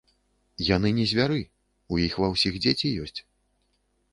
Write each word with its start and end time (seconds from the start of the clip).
Яны 0.75 0.91
не 0.99 1.03
звяры, 1.11 1.37
у 1.97 1.99
іх 2.05 2.15
ва 2.25 2.31
ўсіх 2.33 2.59
дзеці 2.65 2.93
ёсць. 3.05 3.19